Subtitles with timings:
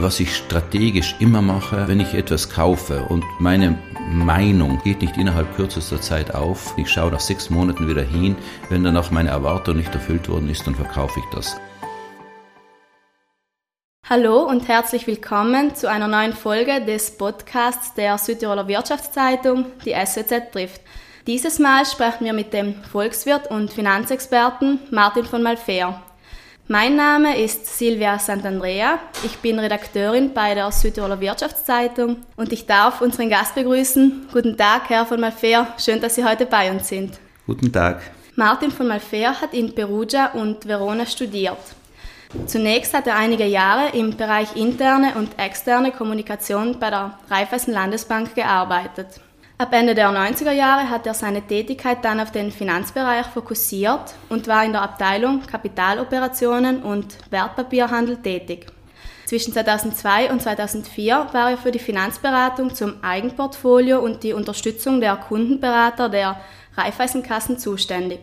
[0.00, 3.78] Was ich strategisch immer mache, wenn ich etwas kaufe und meine
[4.10, 8.34] Meinung geht nicht innerhalb kürzester Zeit auf, ich schaue nach sechs Monaten wieder hin,
[8.70, 11.56] wenn danach meine Erwartung nicht erfüllt worden ist, dann verkaufe ich das.
[14.10, 20.50] Hallo und herzlich willkommen zu einer neuen Folge des Podcasts der Südtiroler Wirtschaftszeitung, die SWZ
[20.50, 20.80] trifft.
[21.28, 26.02] Dieses Mal sprechen wir mit dem Volkswirt und Finanzexperten Martin von Malfair.
[26.66, 28.98] Mein Name ist Silvia Santandrea.
[29.22, 34.28] Ich bin Redakteurin bei der Südtiroler Wirtschaftszeitung und ich darf unseren Gast begrüßen.
[34.32, 35.66] Guten Tag, Herr von Malfair.
[35.78, 37.20] Schön, dass Sie heute bei uns sind.
[37.46, 38.00] Guten Tag.
[38.34, 41.58] Martin von Malfair hat in Perugia und Verona studiert.
[42.46, 48.34] Zunächst hat er einige Jahre im Bereich interne und externe Kommunikation bei der Raiffeisen Landesbank
[48.34, 49.20] gearbeitet.
[49.56, 54.48] Ab Ende der 90er Jahre hat er seine Tätigkeit dann auf den Finanzbereich fokussiert und
[54.48, 58.66] war in der Abteilung Kapitaloperationen und Wertpapierhandel tätig.
[59.26, 65.14] Zwischen 2002 und 2004 war er für die Finanzberatung zum Eigenportfolio und die Unterstützung der
[65.16, 66.40] Kundenberater der
[66.76, 68.22] Raiffeisenkassen zuständig.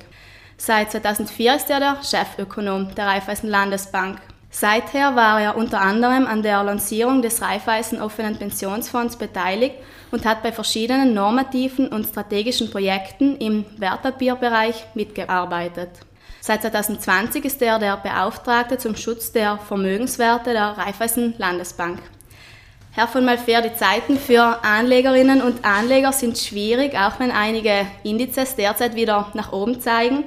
[0.58, 4.20] Seit 2004 ist er der Chefökonom der Raiffeisen Landesbank.
[4.54, 9.76] Seither war er unter anderem an der Lancierung des Raiffeisen offenen Pensionsfonds beteiligt
[10.12, 15.90] und hat bei verschiedenen normativen und strategischen Projekten im Wertpapierbereich mitgearbeitet.
[16.42, 22.00] Seit 2020 ist er der Beauftragte zum Schutz der Vermögenswerte der Raiffeisen Landesbank.
[22.94, 28.58] Herr von Malfair, die Zeiten für Anlegerinnen und Anleger sind schwierig, auch wenn einige Indizes
[28.58, 30.26] derzeit wieder nach oben zeigen.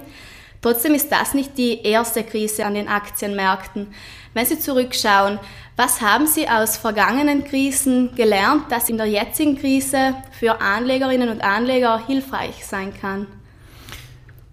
[0.65, 3.89] Trotzdem ist das nicht die erste Krise an den Aktienmärkten.
[4.33, 5.39] Wenn Sie zurückschauen,
[5.77, 11.45] was haben Sie aus vergangenen Krisen gelernt, das in der jetzigen Krise für Anlegerinnen und
[11.45, 13.27] Anleger hilfreich sein kann?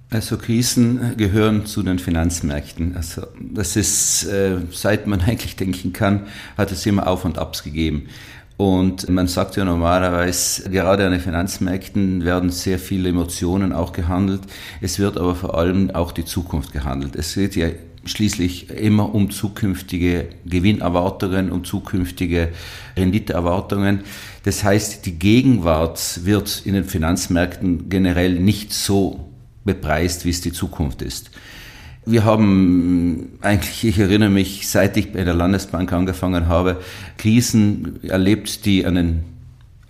[0.09, 2.97] Also Krisen gehören zu den Finanzmärkten.
[2.97, 7.63] Also das ist, äh, seit man eigentlich denken kann, hat es immer Auf und Abs
[7.63, 8.09] gegeben.
[8.57, 14.41] Und man sagt ja normalerweise, gerade an den Finanzmärkten werden sehr viele Emotionen auch gehandelt.
[14.81, 17.15] Es wird aber vor allem auch die Zukunft gehandelt.
[17.15, 17.69] Es geht ja
[18.05, 22.49] schließlich immer um zukünftige Gewinnerwartungen, um zukünftige
[22.97, 24.01] Renditeerwartungen.
[24.43, 29.27] Das heißt, die Gegenwart wird in den Finanzmärkten generell nicht so
[29.63, 31.31] bepreist, wie es die Zukunft ist.
[32.03, 36.81] Wir haben eigentlich, ich erinnere mich, seit ich bei der Landesbank angefangen habe,
[37.17, 39.23] Krisen erlebt, die an den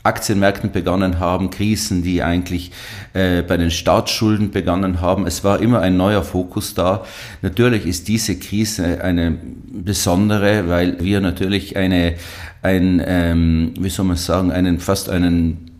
[0.04, 2.72] Aktienmärkten begonnen haben, Krisen, die eigentlich
[3.14, 5.26] äh, bei den Staatsschulden begonnen haben.
[5.26, 7.06] Es war immer ein neuer Fokus da.
[7.42, 9.38] Natürlich ist diese Krise eine
[9.72, 12.16] besondere, weil wir natürlich eine,
[12.62, 15.71] ein, ähm, wie soll man sagen, einen fast einen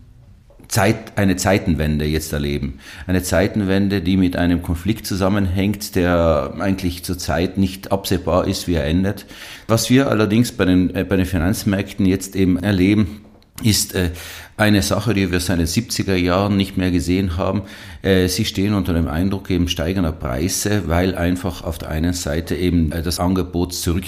[0.72, 2.78] Zeit, eine Zeitenwende jetzt erleben.
[3.06, 8.86] Eine Zeitenwende, die mit einem Konflikt zusammenhängt, der eigentlich zurzeit nicht absehbar ist, wie er
[8.86, 9.26] endet.
[9.68, 13.20] Was wir allerdings bei den, äh, bei den Finanzmärkten jetzt eben erleben,
[13.62, 14.12] ist äh,
[14.56, 17.64] eine Sache, die wir seit den 70er Jahren nicht mehr gesehen haben.
[18.00, 22.56] Äh, sie stehen unter dem Eindruck eben steigender Preise, weil einfach auf der einen Seite
[22.56, 24.04] eben das Angebot zurück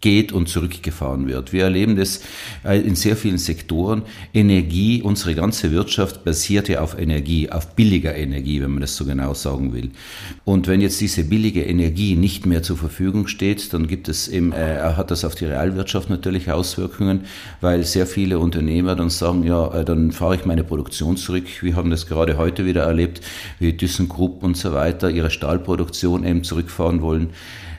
[0.00, 1.52] geht und zurückgefahren wird.
[1.52, 2.22] Wir erleben das
[2.64, 4.02] äh, in sehr vielen Sektoren.
[4.32, 9.04] Energie, unsere ganze Wirtschaft basiert ja auf Energie, auf billiger Energie, wenn man das so
[9.04, 9.90] genau sagen will.
[10.44, 14.52] Und wenn jetzt diese billige Energie nicht mehr zur Verfügung steht, dann gibt es eben,
[14.52, 17.22] äh, hat das auf die Realwirtschaft natürlich Auswirkungen,
[17.60, 21.46] weil sehr viele Unternehmer dann sagen, ja, äh, dann fahre ich meine Produktion zurück.
[21.60, 23.20] Wir haben das gerade heute wieder erlebt,
[23.58, 27.30] wie ThyssenKrupp und so weiter ihre Stahlproduktion eben zurückfahren wollen.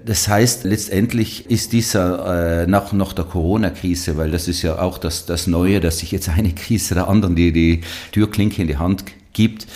[0.05, 4.97] Das heißt, letztendlich ist dieser äh, nach, nach der Corona-Krise, weil das ist ja auch
[4.97, 8.77] das, das Neue, dass sich jetzt eine Krise der anderen die, die Türklinke in die
[8.77, 9.67] Hand gibt.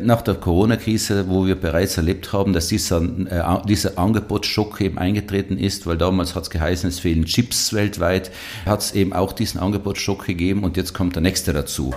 [0.00, 5.58] Nach der Corona-Krise, wo wir bereits erlebt haben, dass dieser, äh, dieser Angebotsschock eben eingetreten
[5.58, 8.30] ist, weil damals hat es geheißen, es fehlen Chips weltweit,
[8.66, 11.94] hat es eben auch diesen Angebotsschock gegeben und jetzt kommt der nächste dazu.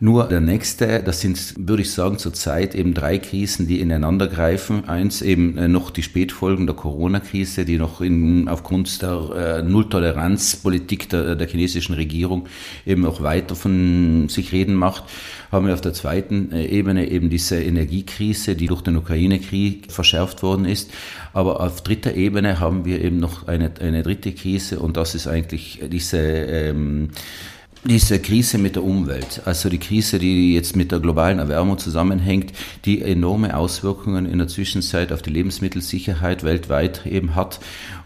[0.00, 4.88] Nur der nächste, das sind, würde ich sagen, zurzeit eben drei Krisen, die ineinander greifen.
[4.88, 11.08] Eins eben äh, noch die Spätfolgen der Corona-Krise, die noch in, aufgrund der äh, Nulltoleranzpolitik
[11.08, 12.46] der, der chinesischen Regierung
[12.86, 15.02] eben auch weiter von sich reden macht.
[15.50, 20.44] Haben wir auf der zweiten äh, Ebene eben diese Energiekrise, die durch den Ukraine-Krieg verschärft
[20.44, 20.92] worden ist.
[21.32, 25.26] Aber auf dritter Ebene haben wir eben noch eine, eine dritte Krise und das ist
[25.26, 27.10] eigentlich diese ähm,
[27.84, 32.52] diese Krise mit der Umwelt, also die Krise, die jetzt mit der globalen Erwärmung zusammenhängt,
[32.84, 37.60] die enorme Auswirkungen in der Zwischenzeit auf die Lebensmittelsicherheit weltweit eben hat.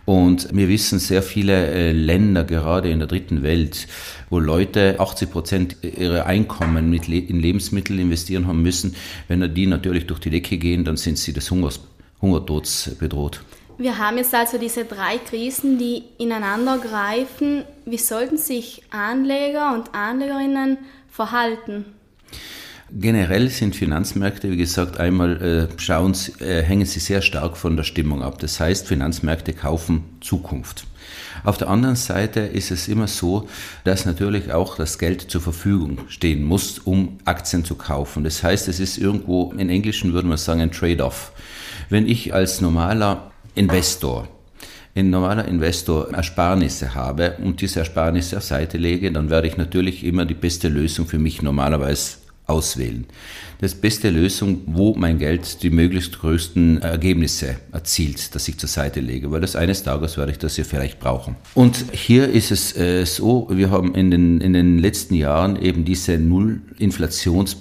[0.05, 3.87] Und wir wissen sehr viele äh, Länder, gerade in der dritten Welt,
[4.31, 8.95] wo Leute 80 Prozent ihrer Einkommen in Lebensmittel investieren haben müssen.
[9.29, 11.81] Wenn die natürlich durch die Decke gehen, dann sind sie des Hungers,
[12.21, 13.43] Hungertods bedroht.
[13.82, 17.64] Wir haben jetzt also diese drei Krisen, die ineinander greifen.
[17.84, 20.79] Wie sollten sich Anleger und Anlegerinnen
[21.11, 21.87] verhalten?
[22.93, 27.82] Generell sind Finanzmärkte, wie gesagt, einmal äh, schauen, äh, hängen sie sehr stark von der
[27.82, 28.38] Stimmung ab.
[28.38, 30.87] Das heißt, Finanzmärkte kaufen Zukunft.
[31.43, 33.49] Auf der anderen Seite ist es immer so,
[33.82, 38.23] dass natürlich auch das Geld zur Verfügung stehen muss, um Aktien zu kaufen.
[38.23, 41.32] Das heißt, es ist irgendwo, in Englischen würde man sagen, ein Trade-off.
[41.88, 44.29] Wenn ich als normaler Investor
[44.95, 50.05] ein normaler Investor Ersparnisse habe und diese Ersparnisse auf Seite lege, dann werde ich natürlich
[50.05, 53.07] immer die beste Lösung für mich normalerweise auswählen.
[53.61, 59.01] Das beste Lösung, wo mein Geld die möglichst größten Ergebnisse erzielt, dass ich zur Seite
[59.01, 61.37] lege, weil das eines Tages werde ich das ja vielleicht brauchen.
[61.55, 65.85] Und hier ist es äh, so, wir haben in den, in den letzten Jahren eben
[65.85, 67.57] diese Null-Inflations-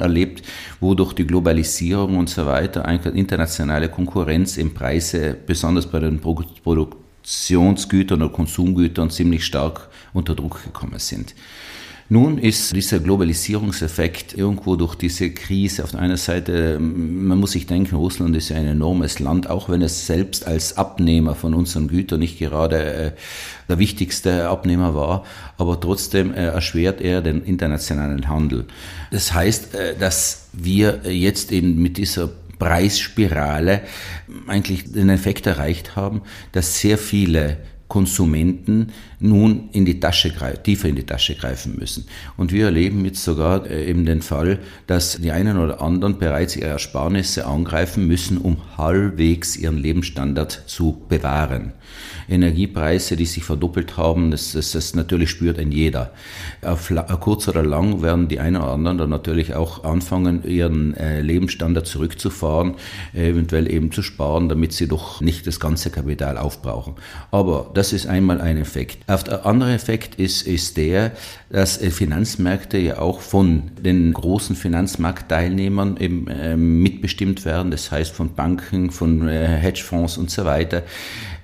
[0.00, 0.42] erlebt,
[0.80, 2.84] wo durch die Globalisierung und so weiter
[3.14, 10.98] internationale Konkurrenz im Preise, besonders bei den Produktionsgütern oder Konsumgütern, ziemlich stark unter Druck gekommen
[10.98, 11.34] sind.
[12.12, 17.66] Nun ist dieser Globalisierungseffekt irgendwo durch diese Krise auf der einen Seite, man muss sich
[17.66, 21.88] denken, Russland ist ja ein enormes Land, auch wenn es selbst als Abnehmer von unseren
[21.88, 23.12] Gütern nicht gerade äh,
[23.70, 25.24] der wichtigste Abnehmer war,
[25.56, 28.66] aber trotzdem äh, erschwert er den internationalen Handel.
[29.10, 33.80] Das heißt, äh, dass wir jetzt eben mit dieser Preisspirale
[34.48, 36.20] eigentlich den Effekt erreicht haben,
[36.52, 37.56] dass sehr viele
[37.92, 38.88] Konsumenten
[39.22, 40.32] nun in die Tasche
[40.62, 42.06] tiefer in die Tasche greifen müssen.
[42.36, 46.56] Und wir erleben jetzt sogar äh, eben den Fall, dass die einen oder anderen bereits
[46.56, 51.72] ihre Ersparnisse angreifen müssen, um halbwegs ihren Lebensstandard zu bewahren.
[52.28, 56.12] Energiepreise, die sich verdoppelt haben, das, das, das natürlich spürt ein jeder.
[56.62, 61.20] Auf kurz oder lang werden die einen oder anderen dann natürlich auch anfangen, ihren äh,
[61.20, 62.74] Lebensstandard zurückzufahren,
[63.12, 66.94] eventuell eben zu sparen, damit sie doch nicht das ganze Kapital aufbrauchen.
[67.30, 68.98] Aber das ist einmal ein Effekt.
[69.16, 71.12] Der andere Effekt ist, ist der,
[71.50, 78.12] dass äh, Finanzmärkte ja auch von den großen Finanzmarktteilnehmern eben äh, mitbestimmt werden, das heißt
[78.12, 80.82] von Banken, von äh, Hedgefonds und so weiter,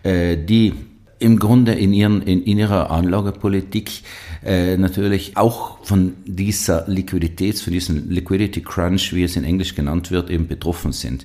[0.02, 0.72] äh, die
[1.18, 4.02] im Grunde in, ihren, in ihrer Anlagepolitik
[4.44, 10.10] äh, natürlich auch von dieser Liquiditäts, von diesem Liquidity Crunch, wie es in Englisch genannt
[10.10, 11.24] wird, eben betroffen sind.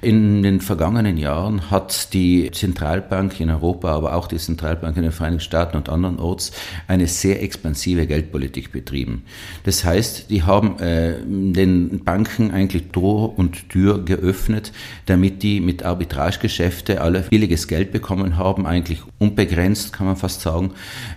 [0.00, 5.12] In den vergangenen Jahren hat die Zentralbank in Europa, aber auch die Zentralbank in den
[5.12, 6.52] Vereinigten Staaten und andernorts
[6.88, 9.24] eine sehr expansive Geldpolitik betrieben.
[9.64, 14.72] Das heißt, die haben äh, den Banken eigentlich Tor und Tür geöffnet,
[15.06, 20.72] damit die mit Arbitragegeschäfte alle billiges Geld bekommen haben, eigentlich unbegrenzt, kann man fast sagen,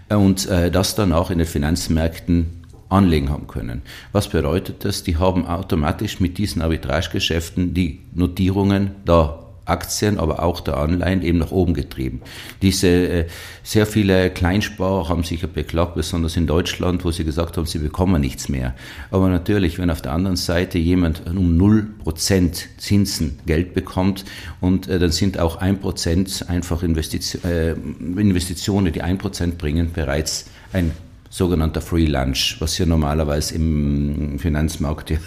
[0.09, 3.81] und äh, das dann auch in den Finanzmärkten anlegen haben können.
[4.11, 5.03] Was bedeutet das?
[5.03, 11.39] Die haben automatisch mit diesen Arbitragegeschäften die Notierungen der Aktien, aber auch der Anleihen eben
[11.39, 12.21] nach oben getrieben.
[12.61, 13.25] Diese äh,
[13.63, 17.79] sehr viele Kleinsparer haben sich ja beklagt, besonders in Deutschland, wo sie gesagt haben, sie
[17.79, 18.75] bekommen nichts mehr.
[19.09, 24.23] Aber natürlich, wenn auf der anderen Seite jemand um 0% Zinsen Geld bekommt
[24.61, 30.91] und äh, dann sind auch 1% einfach äh, Investitionen, die 1% bringen, bereits ein
[31.35, 35.17] sogenannter Free Lunch, was ja normalerweise im Finanzmarkt ja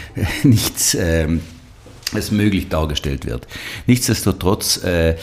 [0.44, 1.26] nicht äh,
[2.12, 3.48] als möglich dargestellt wird.
[3.86, 5.16] Nichtsdestotrotz äh, äh,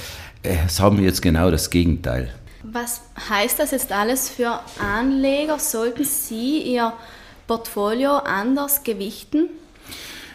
[0.80, 2.34] haben wir jetzt genau das Gegenteil.
[2.64, 5.60] Was heißt das jetzt alles für Anleger?
[5.60, 6.92] Sollten sie ihr
[7.48, 9.50] Portfolio anders gewichten?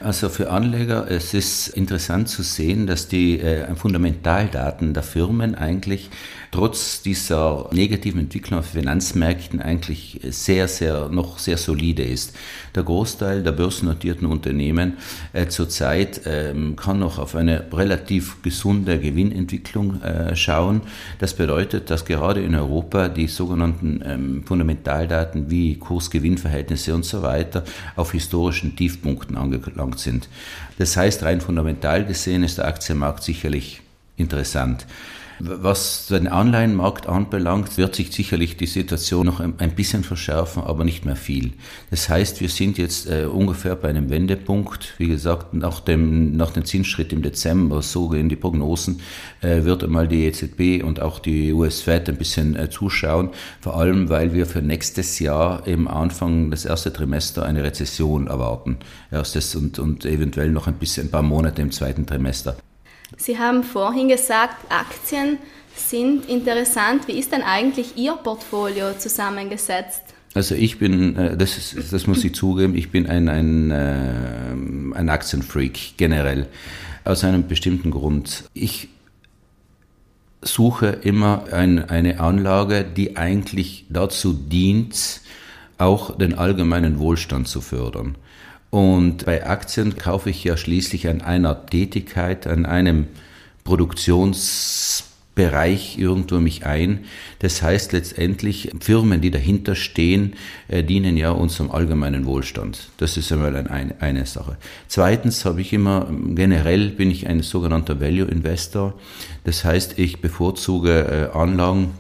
[0.01, 6.09] Also für Anleger, es ist interessant zu sehen, dass die äh, Fundamentaldaten der Firmen eigentlich
[6.51, 12.35] trotz dieser negativen Entwicklung auf Finanzmärkten eigentlich sehr, sehr, noch sehr solide ist.
[12.75, 14.99] Der Großteil der börsennotierten Unternehmen
[15.33, 20.83] äh, zurzeit ähm, kann noch auf eine relativ gesunde Gewinnentwicklung äh, schauen.
[21.19, 27.65] Das bedeutet, dass gerade in Europa die sogenannten ähm, Fundamentaldaten wie Kursgewinnverhältnisse und so weiter
[27.97, 30.29] auf historischen Tiefpunkten angelangt sind.
[30.79, 33.83] Das heißt, rein fundamental gesehen ist der Aktienmarkt sicherlich
[34.17, 34.87] interessant.
[35.41, 41.05] Was den Anleihenmarkt anbelangt, wird sich sicherlich die Situation noch ein bisschen verschärfen, aber nicht
[41.05, 41.53] mehr viel.
[41.91, 44.95] Das heißt, wir sind jetzt äh, ungefähr bei einem Wendepunkt.
[44.99, 49.01] Wie gesagt, nach dem, nach dem Zinsschritt im Dezember, so gehen die Prognosen,
[49.41, 53.31] äh, wird einmal die EZB und auch die US-Fed ein bisschen äh, zuschauen.
[53.61, 58.79] Vor allem, weil wir für nächstes Jahr im Anfang des ersten Trimester eine Rezession erwarten.
[59.13, 62.57] Erstes und, und eventuell noch ein bisschen, ein paar Monate im zweiten Trimester.
[63.17, 65.39] Sie haben vorhin gesagt, Aktien
[65.75, 67.09] sind interessant.
[67.09, 70.03] Wie ist denn eigentlich Ihr Portfolio zusammengesetzt?
[70.35, 74.97] Also ich bin, äh, das, ist, das muss ich zugeben, ich bin ein, ein, äh,
[74.99, 76.47] ein Aktienfreak generell.
[77.05, 78.45] Aus einem bestimmten Grund.
[78.53, 78.89] Ich
[80.43, 85.23] suche immer ein, eine Anlage, die eigentlich dazu dient,
[85.79, 88.17] auch den allgemeinen Wohlstand zu fördern.
[88.71, 93.07] Und bei Aktien kaufe ich ja schließlich an einer Tätigkeit, an einem
[93.65, 95.09] Produktions
[95.39, 97.05] Bereich irgendwo mich ein.
[97.39, 100.33] Das heißt letztendlich, Firmen, die dahinter stehen,
[100.67, 102.89] äh, dienen ja unserem allgemeinen Wohlstand.
[102.97, 104.57] Das ist einmal ein, eine Sache.
[104.89, 108.95] Zweitens habe ich immer, generell bin ich ein sogenannter Value Investor.
[109.45, 111.93] Das heißt, ich bevorzuge äh, Anlagen,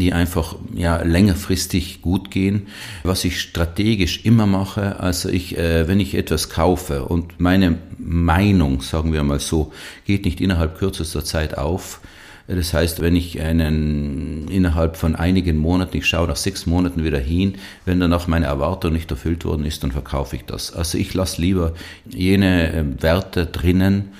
[0.00, 2.68] die einfach ja längerfristig gut gehen.
[3.02, 8.82] Was ich strategisch immer mache, also ich, äh, wenn ich etwas kaufe und meine Meinung,
[8.82, 9.72] sagen wir mal so,
[10.04, 12.00] geht nicht innerhalb kürzester Zeit auf,
[12.48, 17.18] das heißt, wenn ich einen innerhalb von einigen Monaten, ich schaue nach sechs Monaten wieder
[17.18, 20.72] hin, wenn danach meine Erwartung nicht erfüllt worden ist, dann verkaufe ich das.
[20.72, 21.72] Also ich lasse lieber
[22.08, 24.12] jene äh, Werte drinnen,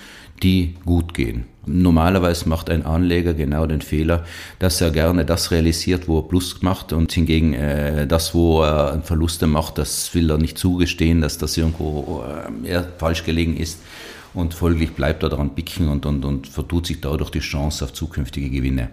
[0.42, 1.44] die gut gehen.
[1.66, 4.24] Normalerweise macht ein Anleger genau den Fehler,
[4.60, 9.02] dass er gerne das realisiert, wo er Plus macht und hingegen äh, das, wo er
[9.02, 12.24] Verluste macht, das will er nicht zugestehen, dass das irgendwo
[12.64, 13.80] äh, falsch gelegen ist
[14.32, 17.92] und folglich bleibt er daran bicken und, und, und vertut sich dadurch die Chance auf
[17.92, 18.90] zukünftige Gewinne.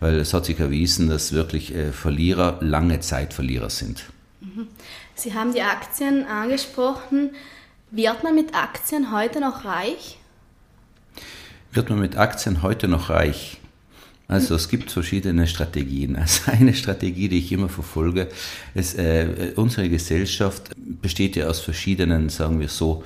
[0.00, 4.04] Weil es hat sich erwiesen, dass wirklich äh, Verlierer lange Zeit Verlierer sind.
[4.40, 4.68] Mhm.
[5.14, 7.30] Sie haben die Aktien angesprochen.
[7.90, 10.17] Wird man mit Aktien heute noch reich?
[11.72, 13.60] Wird man mit Aktien heute noch reich?
[14.26, 16.16] Also es gibt verschiedene Strategien.
[16.16, 18.28] Also eine Strategie, die ich immer verfolge,
[18.74, 23.04] ist, äh, unsere Gesellschaft besteht ja aus verschiedenen, sagen wir so,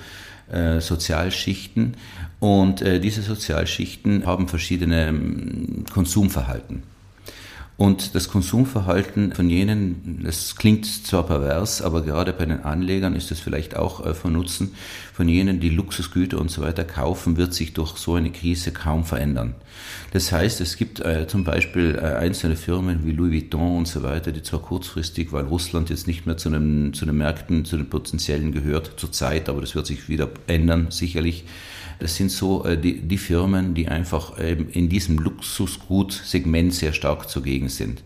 [0.50, 1.94] äh, Sozialschichten
[2.40, 6.82] und äh, diese Sozialschichten haben verschiedene ähm, Konsumverhalten.
[7.78, 13.30] Und das Konsumverhalten von jenen, das klingt zwar pervers, aber gerade bei den Anlegern ist
[13.32, 14.74] es vielleicht auch äh, von Nutzen,
[15.14, 19.04] von jenen, die Luxusgüter und so weiter kaufen, wird sich durch so eine Krise kaum
[19.04, 19.54] verändern.
[20.12, 24.02] Das heißt, es gibt äh, zum Beispiel äh, einzelne Firmen wie Louis Vuitton und so
[24.02, 27.78] weiter, die zwar kurzfristig, weil Russland jetzt nicht mehr zu den, zu den Märkten, zu
[27.78, 31.46] den potenziellen gehört zurzeit, aber das wird sich wieder ändern, sicherlich,
[32.02, 37.68] das sind so äh, die, die Firmen, die einfach in diesem Luxusgutsegment sehr stark zugegen
[37.68, 38.02] sind.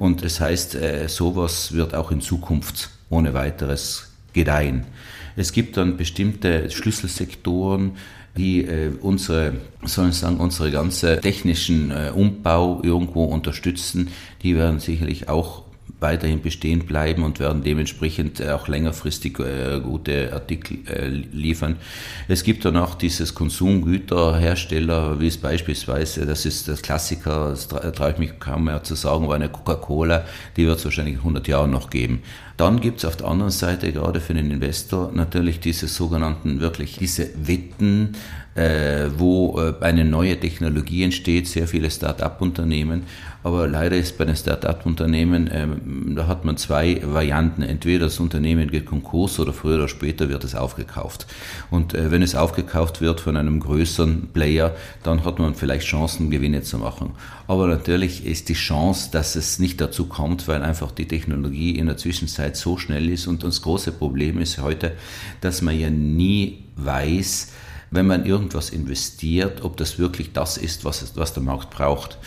[0.00, 4.86] Und das heißt, äh, sowas wird auch in Zukunft ohne weiteres gedeihen.
[5.36, 7.92] Es gibt dann bestimmte Schlüsselsektoren,
[8.36, 9.54] die äh, unsere,
[9.84, 14.08] sollen sagen, unsere ganze technischen äh, Umbau irgendwo unterstützen.
[14.42, 15.64] Die werden sicherlich auch
[15.98, 21.76] weiterhin bestehen bleiben und werden dementsprechend auch längerfristig äh, gute Artikel äh, liefern.
[22.28, 28.12] Es gibt dann auch dieses Konsumgüterhersteller, wie es beispielsweise, das ist das Klassiker, das traue
[28.12, 30.24] ich mich kaum mehr zu sagen, war eine Coca-Cola,
[30.56, 32.22] die wird es wahrscheinlich in 100 Jahren noch geben.
[32.56, 36.98] Dann gibt es auf der anderen Seite gerade für den Investor natürlich diese sogenannten, wirklich
[36.98, 38.16] diese Wetten,
[38.54, 43.04] äh, wo äh, eine neue Technologie entsteht, sehr viele Start-up-Unternehmen.
[43.42, 47.62] Aber leider ist bei den Start-up-Unternehmen, ähm, da hat man zwei Varianten.
[47.62, 51.26] Entweder das Unternehmen geht Konkurs oder früher oder später wird es aufgekauft.
[51.70, 56.30] Und äh, wenn es aufgekauft wird von einem größeren Player, dann hat man vielleicht Chancen,
[56.30, 57.12] Gewinne zu machen.
[57.46, 61.86] Aber natürlich ist die Chance, dass es nicht dazu kommt, weil einfach die Technologie in
[61.86, 63.26] der Zwischenzeit so schnell ist.
[63.26, 64.92] Und das große Problem ist heute,
[65.40, 67.52] dass man ja nie weiß,
[67.90, 72.18] wenn man irgendwas investiert, ob das wirklich das ist, was, was der Markt braucht.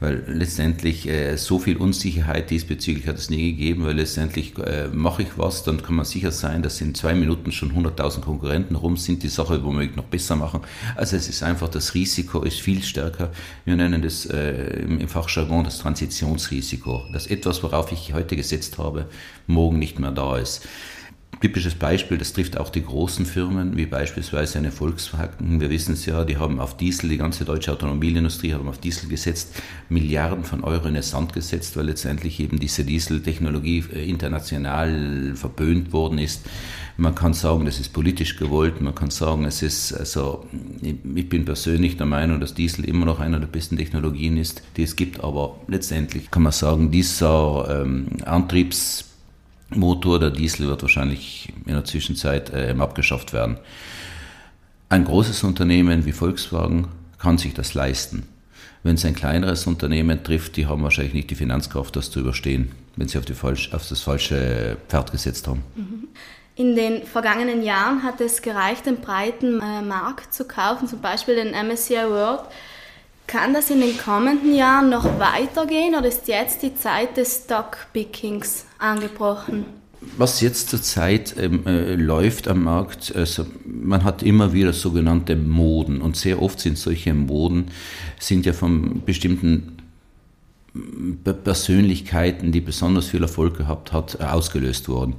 [0.00, 5.22] Weil letztendlich äh, so viel Unsicherheit diesbezüglich hat es nie gegeben, weil letztendlich äh, mache
[5.22, 8.96] ich was, dann kann man sicher sein, dass in zwei Minuten schon 100.000 Konkurrenten rum
[8.96, 10.60] sind, die Sache womöglich noch besser machen.
[10.94, 13.32] Also es ist einfach, das Risiko ist viel stärker.
[13.64, 18.78] Wir nennen das äh, im, im Fachjargon das Transitionsrisiko, dass etwas, worauf ich heute gesetzt
[18.78, 19.06] habe,
[19.48, 20.66] morgen nicht mehr da ist.
[21.40, 25.60] Typisches Beispiel, das trifft auch die großen Firmen, wie beispielsweise eine Volkswagen.
[25.60, 29.08] Wir wissen es ja, die haben auf Diesel, die ganze deutsche Automobilindustrie haben auf Diesel
[29.08, 29.54] gesetzt,
[29.88, 35.92] Milliarden von Euro in den Sand gesetzt, weil letztendlich eben diese Dieseltechnologie äh, international verböhnt
[35.92, 36.44] worden ist.
[36.96, 40.44] Man kann sagen, das ist politisch gewollt, man kann sagen, es ist, also,
[40.82, 44.82] ich bin persönlich der Meinung, dass Diesel immer noch einer der besten Technologien ist, die
[44.82, 49.07] es gibt, aber letztendlich kann man sagen, dieser ähm, Antriebs
[49.70, 53.58] Motor, der Diesel wird wahrscheinlich in der Zwischenzeit äh, abgeschafft werden.
[54.88, 58.26] Ein großes Unternehmen wie Volkswagen kann sich das leisten.
[58.82, 62.72] Wenn es ein kleineres Unternehmen trifft, die haben wahrscheinlich nicht die Finanzkraft, das zu überstehen,
[62.96, 65.62] wenn sie auf, falsch, auf das falsche Pferd gesetzt haben.
[65.74, 66.08] Mhm.
[66.54, 71.36] In den vergangenen Jahren hat es gereicht, den breiten äh, Markt zu kaufen, zum Beispiel
[71.36, 72.40] den MSCI World.
[73.28, 78.64] Kann das in den kommenden Jahren noch weitergehen oder ist jetzt die Zeit des Stockpickings
[78.78, 79.66] angebrochen?
[80.16, 86.00] was jetzt zurzeit ähm, äh, läuft am Markt, also man hat immer wieder sogenannte Moden
[86.00, 87.66] und sehr oft sind solche Moden,
[88.18, 89.77] sind ja von bestimmten
[91.44, 95.14] Persönlichkeiten, die besonders viel Erfolg gehabt hat, ausgelöst worden.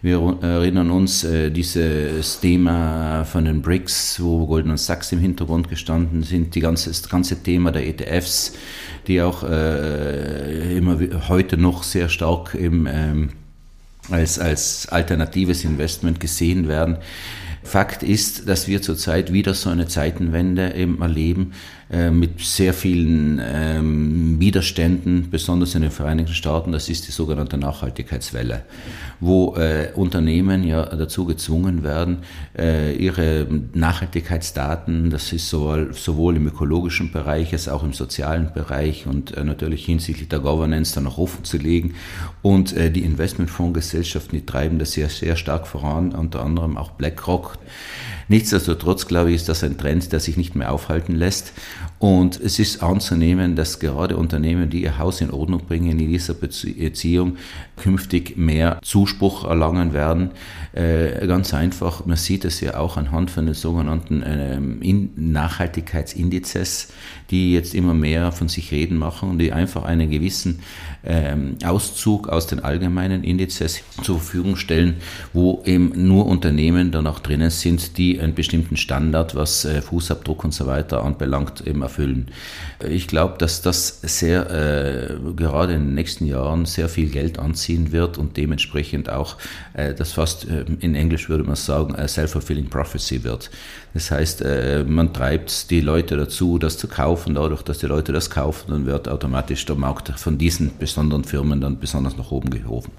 [0.00, 6.22] Wir erinnern uns äh, dieses Thema von den BRICS, wo Goldman Sachs im Hintergrund gestanden
[6.22, 8.54] sind, die ganze, das ganze Thema der ETFs,
[9.08, 13.30] die auch äh, immer heute noch sehr stark im, ähm,
[14.08, 16.98] als, als alternatives Investment gesehen werden.
[17.64, 21.52] Fakt ist, dass wir zurzeit wieder so eine Zeitenwende eben erleben,
[21.90, 26.70] äh, mit sehr vielen ähm, Widerständen, besonders in den Vereinigten Staaten.
[26.70, 28.64] Das ist die sogenannte Nachhaltigkeitswelle,
[29.20, 32.18] wo äh, Unternehmen ja dazu gezwungen werden,
[32.58, 39.06] äh, ihre Nachhaltigkeitsdaten, das ist sowohl, sowohl im ökologischen Bereich als auch im sozialen Bereich
[39.06, 41.94] und äh, natürlich hinsichtlich der Governance dann auch offen zu legen.
[42.42, 47.56] Und äh, die Investmentfondsgesellschaften, die treiben das sehr, sehr stark voran, unter anderem auch BlackRock.
[48.28, 51.52] Nichtsdestotrotz, glaube ich, ist das ein Trend, der sich nicht mehr aufhalten lässt.
[51.98, 56.34] Und es ist anzunehmen, dass gerade Unternehmen, die ihr Haus in Ordnung bringen in dieser
[56.34, 57.38] Beziehung,
[57.78, 60.32] künftig mehr Zuspruch erlangen werden.
[60.72, 66.92] Äh, ganz einfach, man sieht es ja auch anhand von den sogenannten ähm, Nachhaltigkeitsindizes,
[67.30, 70.60] die jetzt immer mehr von sich reden machen und die einfach einen gewissen
[71.04, 74.96] ähm, Auszug aus den allgemeinen Indizes zur Verfügung stellen,
[75.32, 80.44] wo eben nur Unternehmen dann auch drinnen sind, die einen bestimmten Standard, was äh, Fußabdruck
[80.44, 82.28] und so weiter anbelangt, eben erfüllen.
[82.88, 87.92] Ich glaube, dass das sehr, äh, gerade in den nächsten Jahren, sehr viel Geld anziehen
[87.92, 89.36] wird und dementsprechend auch,
[89.74, 93.50] äh, das fast äh, in Englisch würde man sagen, self-fulfilling prophecy wird.
[93.94, 97.34] Das heißt, äh, man treibt die Leute dazu, das zu kaufen.
[97.34, 101.60] Dadurch, dass die Leute das kaufen, dann wird automatisch der Markt von diesen besonderen Firmen
[101.60, 102.92] dann besonders nach oben gehoben.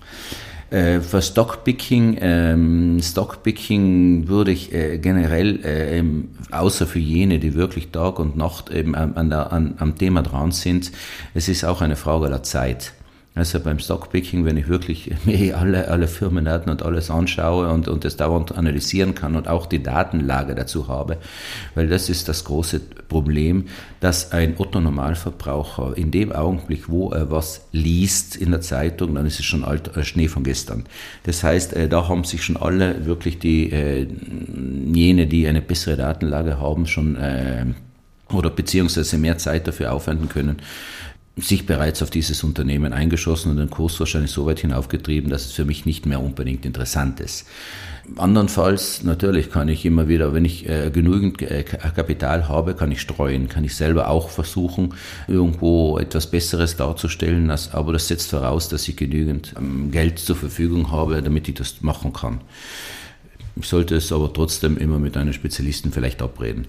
[0.69, 6.03] Äh, für Stockpicking, ähm, Stockpicking würde ich äh, generell, äh,
[6.51, 10.51] außer für jene, die wirklich Tag und Nacht eben an der, an, am Thema dran
[10.51, 10.91] sind,
[11.33, 12.93] es ist auch eine Frage der Zeit.
[13.39, 18.03] Also beim Stockpicking, wenn ich wirklich mir alle, alle Firmendaten und alles anschaue und, und
[18.03, 21.18] das dauernd analysieren kann und auch die Datenlage dazu habe,
[21.74, 23.68] weil das ist das große Problem,
[24.01, 29.40] dass ein Otto-Normalverbraucher in dem Augenblick, wo er was liest in der Zeitung, dann ist
[29.40, 30.83] es schon alt, äh, Schnee von gestern.
[31.24, 34.05] Das heißt, äh, da haben sich schon alle wirklich die, äh,
[34.94, 37.68] jene, die eine bessere Datenlage haben, schon äh,
[38.33, 40.57] oder beziehungsweise mehr Zeit dafür aufwenden können,
[41.41, 45.51] sich bereits auf dieses Unternehmen eingeschossen und den Kurs wahrscheinlich so weit hinaufgetrieben, dass es
[45.51, 47.45] für mich nicht mehr unbedingt interessant ist.
[48.15, 53.01] Andernfalls, natürlich kann ich immer wieder, wenn ich äh, genügend äh, Kapital habe, kann ich
[53.01, 54.95] streuen, kann ich selber auch versuchen,
[55.27, 60.35] irgendwo etwas Besseres darzustellen, als, aber das setzt voraus, dass ich genügend ähm, Geld zur
[60.35, 62.41] Verfügung habe, damit ich das machen kann.
[63.59, 66.67] Ich sollte es aber trotzdem immer mit einem Spezialisten vielleicht abreden.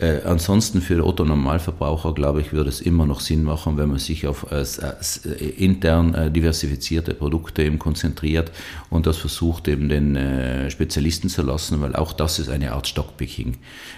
[0.00, 3.98] Äh, ansonsten für Otto Normalverbraucher, glaube ich, würde es immer noch Sinn machen, wenn man
[3.98, 8.52] sich auf äh, äh, intern äh, diversifizierte Produkte eben konzentriert
[8.90, 12.86] und das versucht eben den äh, Spezialisten zu lassen, weil auch das ist eine Art
[12.86, 13.56] Stockpicking.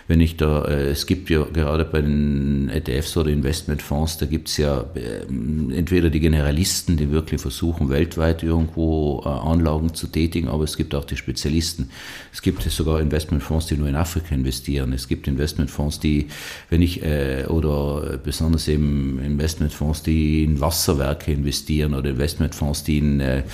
[0.08, 4.48] Wenn ich da, äh, es gibt ja gerade bei den ETFs oder Investmentfonds, da gibt
[4.48, 4.86] es ja
[5.28, 11.04] entweder die Generalisten, die wirklich versuchen, weltweit irgendwo Anlagen zu tätigen, aber es gibt auch
[11.04, 11.90] die Spezialisten.
[12.32, 14.92] Es gibt sogar Investmentfonds, die nur in Afrika investieren.
[14.92, 16.28] Es gibt Investmentfonds, Fonds, die,
[16.68, 23.20] wenn ich, äh, oder besonders eben Investmentfonds, die in Wasserwerke investieren oder Investmentfonds, die in,
[23.20, 23.44] äh,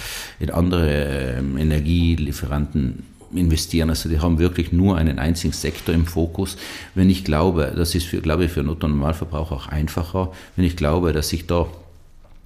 [0.41, 3.91] in andere äh, Energielieferanten investieren.
[3.91, 6.57] Also die haben wirklich nur einen einzigen Sektor im Fokus.
[6.95, 10.77] Wenn ich glaube, das ist für, glaube ich, für einen Normalverbraucher auch einfacher, wenn ich
[10.77, 11.67] glaube, dass sich da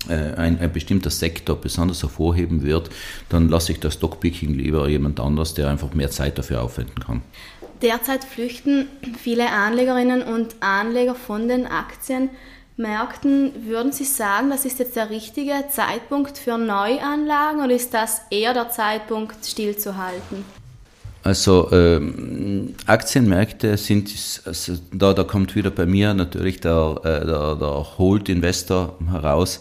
[0.09, 2.91] ein, ein, bestimmter Sektor besonders hervorheben wird,
[3.29, 7.23] dann lasse ich das Stockpicking lieber jemand anders, der einfach mehr Zeit dafür aufwenden kann.
[7.83, 13.67] Derzeit flüchten viele Anlegerinnen und Anleger von den Aktienmärkten.
[13.67, 18.53] Würden Sie sagen, das ist jetzt der richtige Zeitpunkt für Neuanlagen oder ist das eher
[18.53, 20.45] der Zeitpunkt, stillzuhalten?
[21.23, 24.11] Also ähm, Aktienmärkte sind,
[24.45, 29.61] also da, da kommt wieder bei mir natürlich der, äh, der, der Hold-Investor heraus,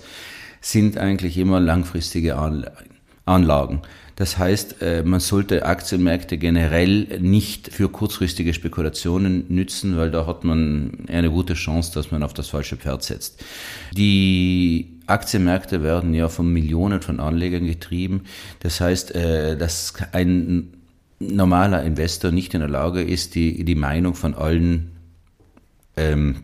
[0.62, 2.36] sind eigentlich immer langfristige
[3.26, 3.82] Anlagen.
[4.20, 10.44] Das heißt, äh, man sollte Aktienmärkte generell nicht für kurzfristige Spekulationen nützen, weil da hat
[10.44, 13.42] man eine gute Chance, dass man auf das falsche Pferd setzt.
[13.96, 18.24] Die Aktienmärkte werden ja von Millionen von Anlegern getrieben.
[18.60, 20.74] Das heißt, äh, dass ein
[21.20, 24.98] normaler Investor nicht in der Lage ist, die, die Meinung von allen
[25.96, 26.44] ähm,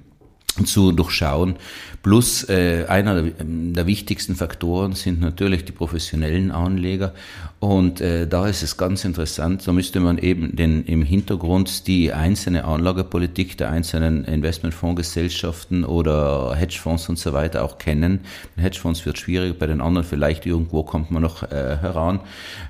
[0.64, 1.58] zu durchschauen.
[2.02, 7.14] Plus äh, einer der, der, wichtigsten Faktoren sind natürlich die professionellen Anleger.
[7.60, 12.14] Und äh, da ist es ganz interessant, da müsste man eben den, im Hintergrund die
[12.14, 18.20] einzelne Anlagepolitik der einzelnen Investmentfondsgesellschaften oder Hedgefonds und so weiter auch kennen.
[18.56, 22.20] Bei Hedgefonds wird schwieriger, bei den anderen vielleicht irgendwo kommt man noch äh, heran.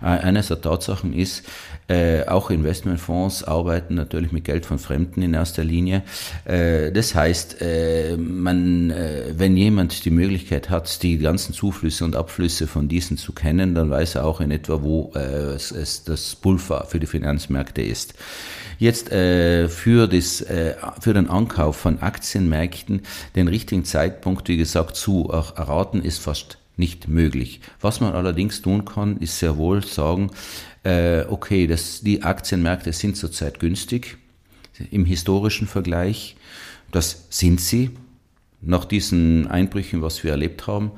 [0.01, 1.43] Äh, eines der Tatsachen ist,
[1.87, 6.03] äh, auch Investmentfonds arbeiten natürlich mit Geld von Fremden in erster Linie.
[6.45, 7.74] Äh, das heißt, äh,
[8.17, 13.33] man, äh, wenn jemand die Möglichkeit hat, die ganzen Zuflüsse und Abflüsse von diesen zu
[13.33, 17.07] kennen, dann weiß er auch in etwa, wo äh, es, es das Pulver für die
[17.07, 18.15] Finanzmärkte ist.
[18.77, 23.01] Jetzt äh, für, das, äh, für den Ankauf von Aktienmärkten
[23.35, 27.61] den richtigen Zeitpunkt, wie gesagt, zu erraten, ist fast nicht möglich.
[27.79, 30.31] Was man allerdings tun kann, ist sehr wohl sagen,
[30.83, 34.17] äh, okay, das, die Aktienmärkte sind zurzeit günstig
[34.91, 36.35] im historischen Vergleich.
[36.91, 37.91] Das sind sie
[38.61, 40.91] nach diesen Einbrüchen, was wir erlebt haben.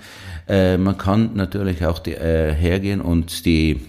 [0.48, 3.82] Äh, man kann natürlich auch die, äh, hergehen und die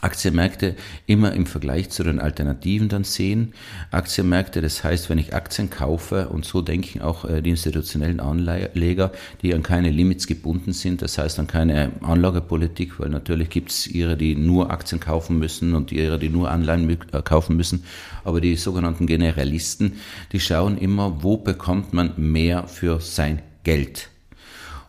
[0.00, 3.54] Aktienmärkte immer im Vergleich zu den Alternativen dann sehen.
[3.90, 9.12] Aktienmärkte, das heißt, wenn ich Aktien kaufe, und so denken auch äh, die institutionellen Anleger,
[9.42, 13.86] die an keine Limits gebunden sind, das heißt an keine Anlagepolitik, weil natürlich gibt es
[13.86, 17.84] ihre, die nur Aktien kaufen müssen und ihre, die nur Anleihen äh, kaufen müssen,
[18.24, 19.94] aber die sogenannten Generalisten,
[20.32, 24.10] die schauen immer, wo bekommt man mehr für sein Geld.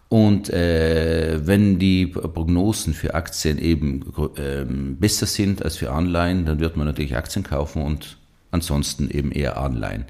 [0.10, 6.60] Und äh, wenn die Prognosen für Aktien eben äh, besser sind als für Anleihen, dann
[6.60, 8.18] wird man natürlich Aktien kaufen und
[8.50, 10.06] ansonsten eben eher Anleihen.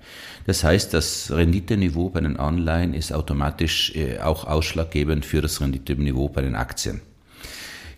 [0.45, 6.29] Das heißt, das Renditeniveau bei den Anleihen ist automatisch äh, auch ausschlaggebend für das Renditeniveau
[6.29, 7.01] bei den Aktien.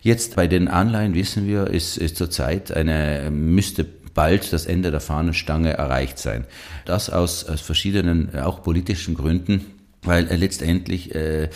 [0.00, 5.00] Jetzt bei den Anleihen wissen wir, ist, ist zurzeit eine, müsste bald das Ende der
[5.00, 6.46] Fahnenstange erreicht sein.
[6.84, 9.64] Das aus, aus verschiedenen, auch politischen Gründen
[10.02, 11.48] weil äh, letztendlich, äh, äh,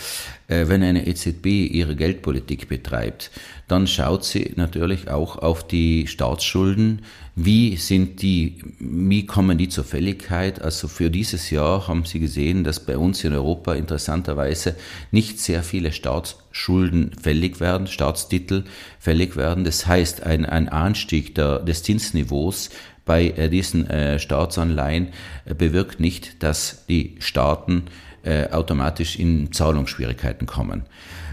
[0.47, 3.31] wenn eine EZB ihre Geldpolitik betreibt,
[3.67, 7.01] dann schaut sie natürlich auch auf die Staatsschulden.
[7.35, 10.61] Wie sind die, wie kommen die zur Fälligkeit?
[10.61, 14.75] Also für dieses Jahr haben Sie gesehen, dass bei uns in Europa interessanterweise
[15.11, 18.63] nicht sehr viele Staatsschulden fällig werden, Staatstitel
[18.99, 19.65] fällig werden.
[19.65, 22.69] Das heißt, ein, ein Anstieg der, des Zinsniveaus
[23.05, 25.09] bei äh, diesen äh, Staatsanleihen
[25.45, 27.83] äh, bewirkt nicht, dass die Staaten
[28.27, 30.83] äh, automatisch in Zahlungsschwierigkeiten kommen.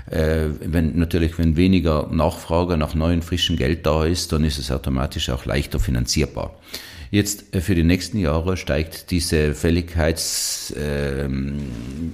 [0.08, 4.70] Äh, wenn natürlich, wenn weniger Nachfrage nach neuem frischen Geld da ist, dann ist es
[4.70, 6.54] automatisch auch leichter finanzierbar.
[7.14, 11.28] Jetzt äh, für die nächsten Jahre steigt diese Fälligkeits, äh,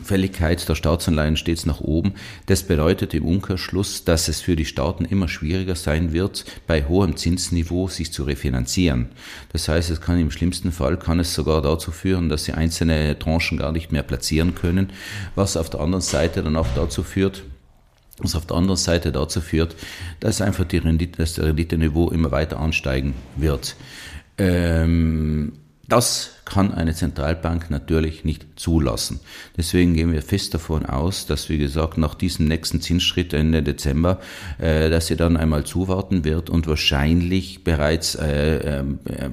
[0.04, 2.12] Fälligkeit der Staatsanleihen stets nach oben.
[2.44, 7.16] Das bedeutet im Umkehrschluss, dass es für die Staaten immer schwieriger sein wird, bei hohem
[7.16, 9.08] Zinsniveau sich zu refinanzieren.
[9.54, 13.18] Das heißt, es kann im schlimmsten Fall kann es sogar dazu führen, dass sie einzelne
[13.18, 14.92] Tranchen gar nicht mehr platzieren können,
[15.34, 17.42] was auf der anderen Seite dann auch dazu führt,
[18.18, 19.76] was auf der anderen Seite dazu führt,
[20.20, 23.76] dass einfach die Rendite, das Renditeniveau immer weiter ansteigen wird.
[24.40, 25.52] Ähm,
[25.90, 29.20] das kann eine Zentralbank natürlich nicht zulassen.
[29.56, 34.18] Deswegen gehen wir fest davon aus, dass, wie gesagt, nach diesem nächsten Zinsschritt Ende Dezember,
[34.58, 38.84] äh, dass sie dann einmal zuwarten wird und wahrscheinlich bereits äh, äh,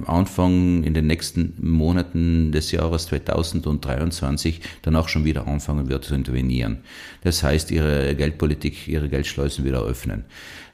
[0.06, 6.14] Anfang in den nächsten Monaten des Jahres 2023 dann auch schon wieder anfangen wird zu
[6.14, 6.78] intervenieren.
[7.24, 10.24] Das heißt, ihre Geldpolitik, ihre Geldschleusen wieder öffnen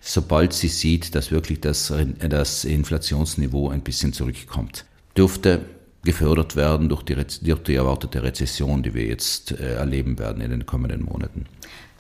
[0.07, 1.91] sobald sie sieht, dass wirklich das,
[2.29, 4.85] das Inflationsniveau ein bisschen zurückkommt.
[5.17, 5.63] Dürfte
[6.05, 10.51] gefördert werden durch die, durch die erwartete Rezession, die wir jetzt äh, erleben werden in
[10.51, 11.47] den kommenden Monaten.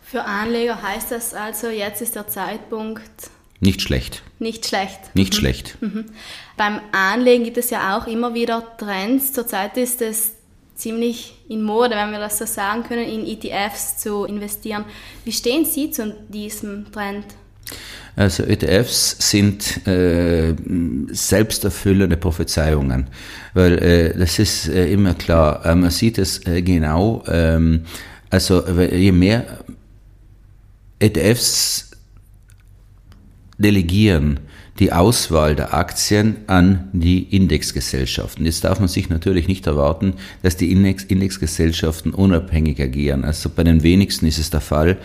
[0.02, 3.30] Für Anleger heißt das also, jetzt ist der Zeitpunkt.
[3.60, 4.22] Nicht schlecht.
[4.38, 5.00] Nicht schlecht.
[5.14, 5.38] Nicht mhm.
[5.38, 5.78] schlecht.
[5.80, 6.04] Mhm.
[6.56, 9.32] Beim Anlegen gibt es ja auch immer wieder Trends.
[9.32, 10.34] Zurzeit ist es
[10.74, 14.84] ziemlich in Mode, wenn wir das so sagen können, in ETFs zu investieren.
[15.24, 17.24] Wie stehen Sie zu diesem Trend?
[18.16, 20.54] Also ETFs sind äh,
[21.08, 23.08] selbsterfüllende Prophezeiungen,
[23.54, 25.66] weil äh, das ist äh, immer klar.
[25.66, 27.24] Äh, man sieht es äh, genau.
[27.26, 27.86] Ähm,
[28.30, 29.58] also je mehr
[31.00, 31.90] ETFs
[33.58, 34.40] delegieren,
[34.78, 38.44] die Auswahl der Aktien an die Indexgesellschaften.
[38.44, 43.24] Jetzt darf man sich natürlich nicht erwarten, dass die Index Indexgesellschaften unabhängig agieren.
[43.24, 44.96] Also bei den wenigsten ist es der Fall.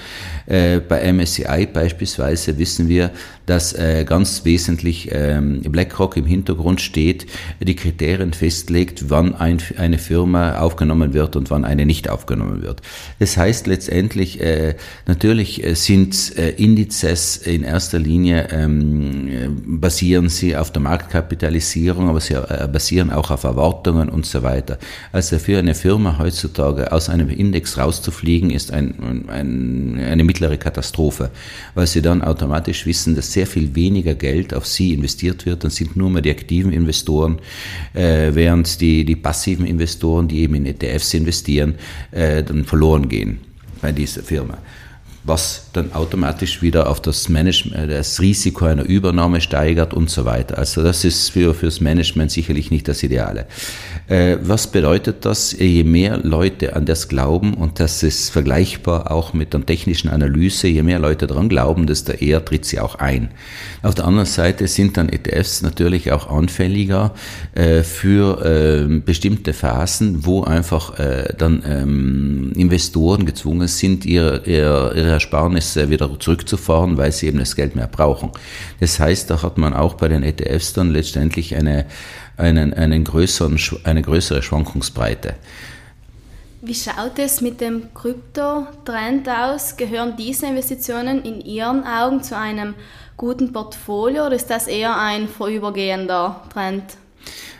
[0.48, 3.12] Äh, bei MSCI beispielsweise wissen wir,
[3.46, 7.28] dass äh, ganz wesentlich ähm, BlackRock im Hintergrund steht,
[7.60, 12.82] die Kriterien festlegt, wann ein, eine Firma aufgenommen wird und wann eine nicht aufgenommen wird.
[13.20, 14.76] Das heißt letztendlich, äh,
[15.08, 22.34] natürlich sind äh, Indizes in erster Linie ähm, basieren sie auf der Marktkapitalisierung, aber sie
[22.34, 24.78] äh, basieren auch auf Erwartungen und so weiter.
[25.12, 31.32] Also für eine Firma heutzutage aus einem Index rauszufliegen, ist ein, ein, eine mittlere Katastrophe,
[31.76, 35.72] weil sie dann automatisch wissen, dass sehr viel weniger Geld auf sie investiert wird, dann
[35.72, 37.40] sind nur mehr die aktiven Investoren,
[37.94, 41.76] äh, während die, die passiven Investoren, die eben in ETFs investieren,
[42.12, 43.40] äh, dann verloren gehen
[43.82, 44.58] bei dieser Firma
[45.30, 50.58] was dann automatisch wieder auf das, Management, das Risiko einer Übernahme steigert und so weiter.
[50.58, 53.46] Also das ist für fürs Management sicherlich nicht das Ideale.
[54.08, 55.54] Äh, was bedeutet das?
[55.58, 60.68] Je mehr Leute an das glauben, und das ist vergleichbar auch mit der technischen Analyse,
[60.68, 63.30] je mehr Leute daran glauben, desto eher tritt sie auch ein.
[63.84, 67.14] Auf der anderen Seite sind dann ETFs natürlich auch anfälliger
[67.54, 74.94] äh, für äh, bestimmte Phasen, wo einfach äh, dann ähm, Investoren gezwungen sind, ihre, ihre,
[74.96, 78.32] ihre Ersparnisse wieder zurückzufahren, weil sie eben das Geld mehr brauchen.
[78.80, 81.86] Das heißt, da hat man auch bei den ETFs dann letztendlich eine
[82.40, 85.36] einen, einen größeren, eine größere Schwankungsbreite.
[86.62, 89.78] Wie schaut es mit dem Krypto-Trend aus?
[89.78, 92.76] Gehören diese Investitionen in Ihren Augen zu einem
[93.16, 96.84] guten Portfolio oder ist das eher ein vorübergehender Trend?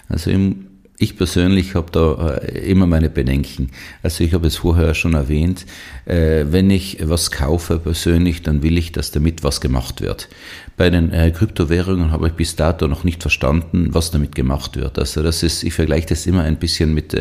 [0.10, 0.69] Also im
[1.02, 3.70] ich persönlich habe da äh, immer meine Bedenken.
[4.04, 5.66] Also ich habe es vorher schon erwähnt,
[6.06, 10.28] äh, wenn ich was kaufe persönlich, dann will ich, dass damit was gemacht wird.
[10.76, 15.00] Bei den äh, Kryptowährungen habe ich bis dato noch nicht verstanden, was damit gemacht wird.
[15.00, 17.16] Also das ist, ich vergleiche das immer ein bisschen mit,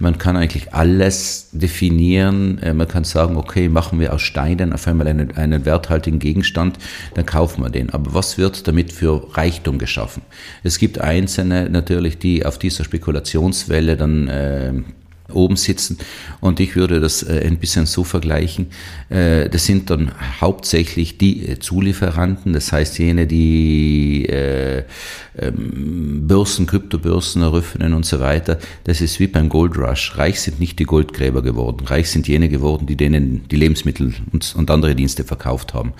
[0.00, 2.60] man kann eigentlich alles definieren.
[2.74, 6.78] Man kann sagen, okay, machen wir aus Steinen auf einmal einen, einen werthaltigen Gegenstand,
[7.14, 7.90] dann kaufen wir den.
[7.90, 10.22] Aber was wird damit für Reichtum geschaffen?
[10.62, 14.72] Es gibt Einzelne natürlich, die auf dieser Spekulation Spekulationswelle dann äh,
[15.32, 15.98] oben sitzen.
[16.40, 18.68] Und ich würde das äh, ein bisschen so vergleichen.
[19.08, 24.84] Äh, das sind dann hauptsächlich die äh, Zulieferanten, das heißt jene, die äh,
[25.38, 28.58] ähm, Börsen, Kryptobörsen eröffnen und so weiter.
[28.84, 30.16] Das ist wie beim Gold Rush.
[30.16, 31.86] Reich sind nicht die Goldgräber geworden.
[31.86, 35.92] Reich sind jene geworden, die denen die Lebensmittel und, andere Dienste verkauft haben.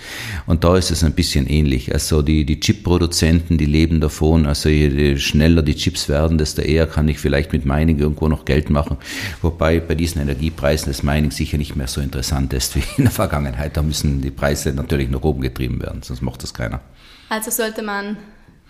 [0.47, 1.92] Und da ist es ein bisschen ähnlich.
[1.92, 4.47] Also die, die Chip-Produzenten, die leben davon.
[4.47, 8.45] Also je schneller die Chips werden, desto eher kann ich vielleicht mit Mining irgendwo noch
[8.45, 8.99] Geld machen.
[9.40, 13.12] Wobei bei diesen Energiepreisen das Mining sicher nicht mehr so interessant ist wie in der
[13.12, 13.76] Vergangenheit.
[13.76, 16.80] Da müssen die Preise natürlich nach oben getrieben werden, sonst macht das keiner.
[17.28, 18.16] Also sollte man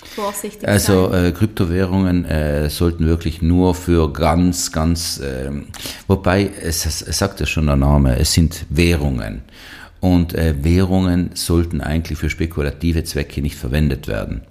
[0.05, 1.15] vorsichtig also, sein.
[1.15, 5.51] Also äh, Kryptowährungen äh, sollten wirklich nur für ganz, ganz, äh,
[6.07, 9.43] wobei es, es sagt ja schon der Name, es sind Währungen.
[10.01, 14.43] Und äh, Währungen sollten eigentlich für spekulative Zwecke nicht verwendet werden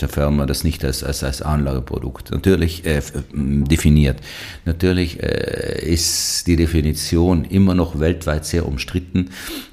[0.00, 3.00] sofern man das nicht als, als, als Anlageprodukt natürlich äh,
[3.32, 4.18] definiert.
[4.64, 9.30] Natürlich äh, ist die Definition immer noch weltweit sehr umstritten.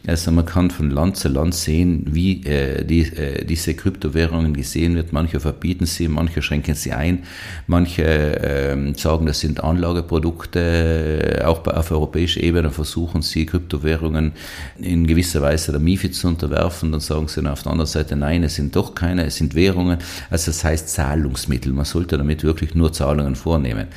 [0.08, 4.96] Also man kann von Land zu Land sehen, wie äh, die, äh, diese Kryptowährungen gesehen
[4.96, 5.14] wird.
[5.14, 7.24] Manche verbieten sie, manche schränken sie ein,
[7.68, 11.44] manche äh, sagen, das sind Anlageprodukte.
[11.46, 14.34] Auch bei, auf europäischer Ebene versuchen sie Kryptowährungen
[14.80, 16.92] in gewisser Weise der MIFID zu unterwerfen.
[16.92, 20.00] Dann sagen sie auf der anderen Seite, nein, es sind doch keine, es sind Währungen.
[20.30, 21.72] Also das heißt Zahlungsmittel.
[21.72, 23.88] Man sollte damit wirklich nur Zahlungen vornehmen.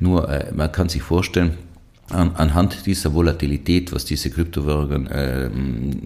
[0.00, 1.56] Nur äh, man kann sich vorstellen,
[2.12, 5.50] an, anhand dieser Volatilität, was diese Kryptowährungen äh,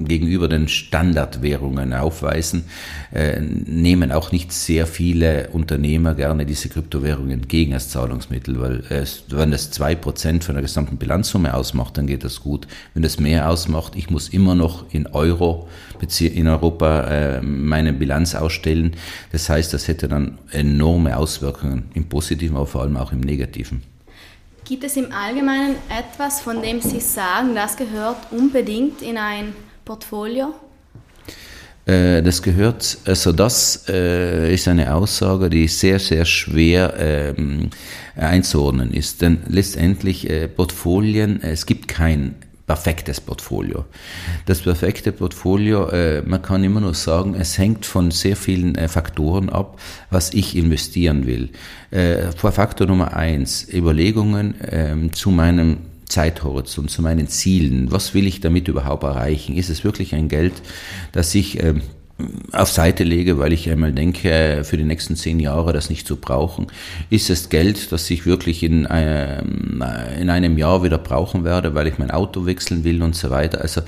[0.04, 2.64] gegenüber den Standardwährungen aufweisen,
[3.12, 9.24] äh, nehmen auch nicht sehr viele Unternehmer gerne diese Kryptowährungen entgegen als Zahlungsmittel, weil es,
[9.30, 12.66] wenn das zwei Prozent von der gesamten Bilanzsumme ausmacht, dann geht das gut.
[12.94, 15.68] Wenn das mehr ausmacht, ich muss immer noch in Euro
[16.20, 18.92] in Europa äh, meine Bilanz ausstellen.
[19.32, 23.95] Das heißt, das hätte dann enorme Auswirkungen im Positiven, aber vor allem auch im Negativen.
[24.68, 30.54] Gibt es im Allgemeinen etwas, von dem Sie sagen, das gehört unbedingt in ein Portfolio?
[31.84, 37.70] Äh, das gehört, also das äh, ist eine Aussage, die sehr, sehr schwer ähm,
[38.16, 39.22] einzuordnen ist.
[39.22, 42.34] Denn letztendlich äh, Portfolien, es gibt kein
[42.66, 43.84] perfektes Portfolio.
[44.46, 48.88] Das perfekte Portfolio, äh, man kann immer nur sagen, es hängt von sehr vielen äh,
[48.88, 49.78] Faktoren ab,
[50.10, 51.50] was ich investieren will.
[51.90, 57.90] Äh, Faktor Nummer eins, Überlegungen ähm, zu meinem Zeithorizont, zu meinen Zielen.
[57.90, 59.56] Was will ich damit überhaupt erreichen?
[59.56, 60.54] Ist es wirklich ein Geld,
[61.12, 61.82] das ich ähm,
[62.52, 66.16] auf Seite lege, weil ich einmal denke, für die nächsten zehn Jahre das nicht zu
[66.16, 66.68] brauchen,
[67.10, 69.84] ist es Geld, das ich wirklich in, ähm,
[70.18, 73.60] in einem Jahr wieder brauchen werde, weil ich mein Auto wechseln will und so weiter.
[73.60, 73.82] Also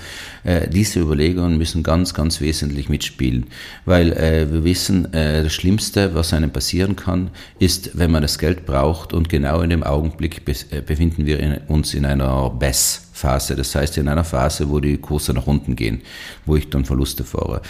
[0.45, 3.47] äh, diese Überlegungen müssen ganz, ganz wesentlich mitspielen,
[3.87, 8.39] weil äh, wir wissen, äh, das Schlimmste, was einem passieren kann, ist, wenn man das
[8.39, 12.51] Geld braucht und genau in dem Augenblick be äh, befinden wir in, uns in einer
[12.51, 13.08] BES.
[13.19, 13.57] Phase.
[13.57, 16.03] Das heißt in einer Phase, wo die Kurse nach unten gehen,
[16.47, 17.61] wo ich dann Verluste fahre.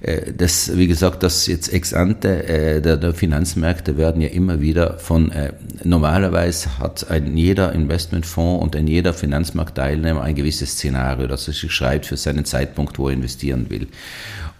[0.00, 4.98] Äh, das, wie gesagt, das jetzt ex ante äh, der, Finanzmärkte werden ja immer wieder
[4.98, 5.52] von, äh,
[5.84, 11.72] normalerweise hat ein jeder Investmentfonds und ein jeder Finanzmarktteilnehmer ein gewisses Szenario, das er sich
[11.72, 13.88] schreibt für seinen Zeitpunkt, wo er investieren will.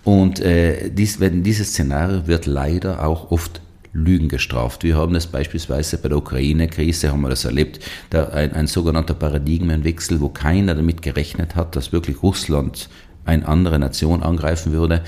[0.05, 3.61] Und dies, wenn dieses Szenario wird leider auch oft
[3.97, 4.85] Lügen gestraft.
[4.85, 7.81] Wir haben das beispielsweise bei der Ukraine-Krise, haben wir das erlebt,
[8.11, 12.89] da ein, ein sogenannter Paradigmenwechsel, wo keiner damit gerechnet hat, dass wirklich Russland
[13.27, 15.03] eine andere Nation angreifen würde.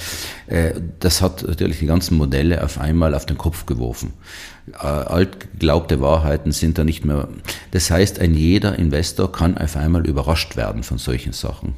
[0.47, 4.13] Äh, das hat natürlich die ganzen Modelle auf einmal auf den Kopf geworfen.
[4.73, 7.29] Äh, altgeglaubte Wahrheiten sind da nicht mehr.
[7.71, 11.75] Das heißt, ein jeder Investor kann auf einmal überrascht werden von solchen Sachen.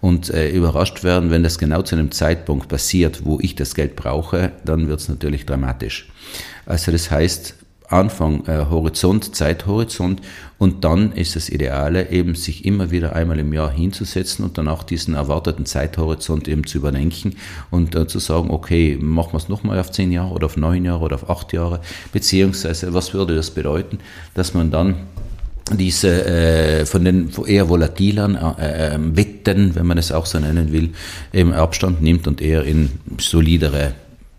[0.00, 3.96] Und äh, überrascht werden, wenn das genau zu einem Zeitpunkt passiert, wo ich das Geld
[3.96, 6.10] brauche, dann wird es natürlich dramatisch.
[6.66, 7.54] Also das heißt,
[7.88, 10.20] Anfang äh, Horizont, Zeithorizont
[10.58, 14.68] und dann ist das Ideale eben, sich immer wieder einmal im Jahr hinzusetzen und dann
[14.68, 17.36] auch diesen erwarteten Zeithorizont eben zu überdenken
[17.70, 20.84] und äh, zu sagen, okay, machen wir es nochmal auf zehn Jahre oder auf neun
[20.84, 21.80] Jahre oder auf acht Jahre,
[22.12, 23.98] beziehungsweise was würde das bedeuten,
[24.34, 24.96] dass man dann
[25.72, 30.72] diese äh, von den eher volatilen äh, äh, Wetten, wenn man es auch so nennen
[30.72, 30.90] will,
[31.32, 33.94] eben Abstand nimmt und eher in solidere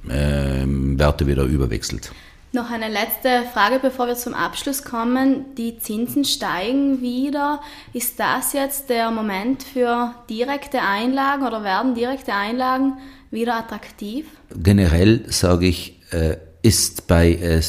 [0.07, 2.11] äh, Werte wieder überwechselt.
[2.53, 5.53] Noch eine letzte Frage, bevor wir zum Abschluss kommen.
[5.57, 7.59] Die Zinsen steigen wieder.
[7.91, 12.93] Ist das jetzt der Moment für direkte Einlagen oder werden direkte Einlagen
[13.31, 14.27] wieder attraktiv?
[14.55, 17.61] Generell sage ich, äh, ist bei äh,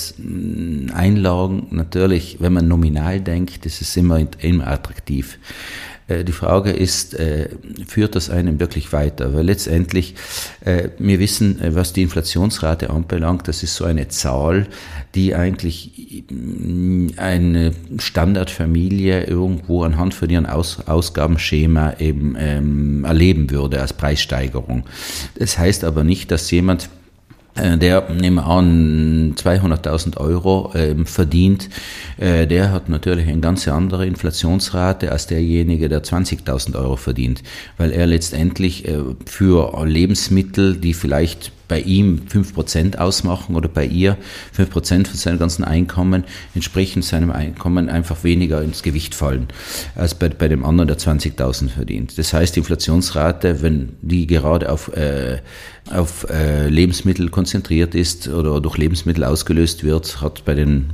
[0.94, 5.38] Einlagen natürlich, wenn man nominal denkt, ist es immer, immer attraktiv.
[6.08, 7.50] Äh, die Frage ist, äh,
[7.86, 9.34] führt das einen wirklich weiter?
[9.34, 10.14] Weil letztendlich,
[10.64, 14.66] äh, wir wissen, was die Inflationsrate anbelangt, das ist so eine Zahl,
[15.14, 16.24] die eigentlich
[17.16, 24.84] eine Standardfamilie irgendwo anhand von ihrem Aus Ausgabenschema eben ähm, erleben würde als Preissteigerung.
[25.38, 26.88] Das heißt aber nicht, dass jemand
[27.58, 31.68] der, nehmen an, 200.000 Euro äh, verdient,
[32.16, 37.42] äh, der hat natürlich eine ganz andere Inflationsrate als derjenige, der 20.000 Euro verdient,
[37.76, 44.16] weil er letztendlich äh, für Lebensmittel, die vielleicht bei ihm 5% ausmachen oder bei ihr
[44.56, 49.48] 5% von seinem ganzen Einkommen entsprechend seinem Einkommen einfach weniger ins Gewicht fallen
[49.94, 52.18] als bei, bei dem anderen, der 20.000 verdient.
[52.18, 55.40] Das heißt, die Inflationsrate, wenn die gerade auf, äh,
[55.92, 60.90] auf äh, Lebensmittel konzentriert ist oder durch Lebensmittel ausgelöst wird, hat bei den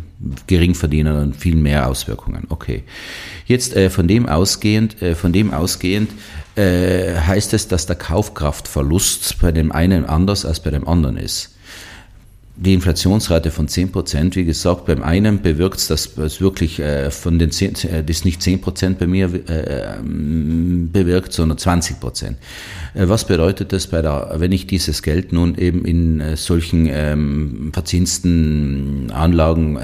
[0.47, 2.47] Geringverdienern viel mehr Auswirkungen.
[2.49, 2.85] Okay.
[3.47, 6.11] Jetzt äh, von dem ausgehend, äh, von dem ausgehend
[6.57, 11.51] äh, heißt es, dass der Kaufkraftverlust bei dem einen anders als bei dem anderen ist.
[12.57, 17.11] Die Inflationsrate von 10 Prozent, wie gesagt, beim einen bewirkt es, dass es wirklich äh,
[17.11, 21.99] von den 10, äh, das nicht 10 Prozent bei mir äh, ähm, bewirkt, sondern 20
[21.99, 22.39] Prozent.
[22.95, 27.71] Äh, was bedeutet das bei der, wenn ich dieses Geld nun eben in solchen ähm,
[27.73, 29.79] verzinsten Anlagen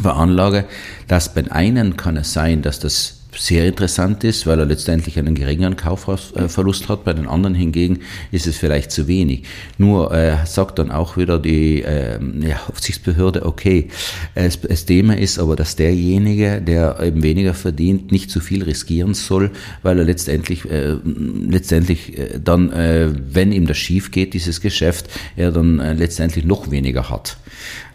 [0.00, 0.64] veranlage,
[1.08, 5.34] dass bei einen kann es sein, dass das sehr interessant ist, weil er letztendlich einen
[5.34, 7.04] geringeren Kaufverlust hat.
[7.04, 9.44] Bei den anderen hingegen ist es vielleicht zu wenig.
[9.78, 13.88] Nur äh, sagt dann auch wieder die äh, ja, Aufsichtsbehörde, okay,
[14.34, 19.14] es, das Thema ist aber, dass derjenige, der eben weniger verdient, nicht zu viel riskieren
[19.14, 19.50] soll,
[19.82, 25.08] weil er letztendlich, äh, letztendlich äh, dann, äh, wenn ihm das schief geht, dieses Geschäft,
[25.36, 27.36] er dann äh, letztendlich noch weniger hat.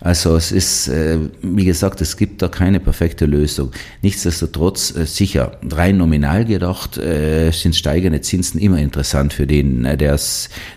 [0.01, 3.71] Also es ist, äh, wie gesagt, es gibt da keine perfekte Lösung.
[4.01, 9.83] Nichtsdestotrotz, äh, sicher, rein nominal gedacht, äh, sind steigende Zinsen immer interessant für den.
[9.83, 10.19] Der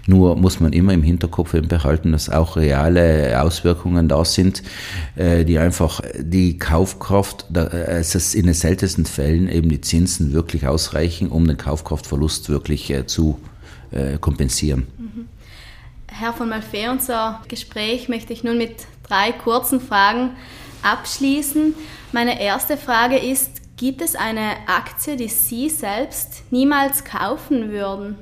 [0.06, 4.62] nur muss man immer im Hinterkopf behalten, dass auch reale Auswirkungen da sind,
[5.16, 11.28] die einfach die Kaufkraft, es ist in den seltensten Fällen eben die Zinsen wirklich ausreichen,
[11.28, 13.38] um den Kaufkraftverlust wirklich zu
[14.20, 14.86] kompensieren.
[14.98, 15.11] Mhm.
[16.22, 20.30] Herr von Malfay, unser Gespräch möchte ich nun mit drei kurzen Fragen
[20.84, 21.74] abschließen.
[22.12, 28.14] Meine erste Frage ist, gibt es eine Aktie, die Sie selbst niemals kaufen würden?